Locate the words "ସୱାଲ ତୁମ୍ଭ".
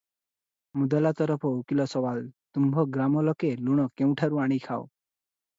1.91-2.87